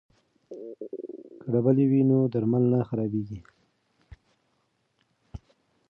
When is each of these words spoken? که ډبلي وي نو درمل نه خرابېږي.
که 1.39 1.47
ډبلي 1.51 1.85
وي 1.91 2.01
نو 2.09 2.17
درمل 2.33 2.63
نه 2.73 2.79
خرابېږي. 2.89 3.39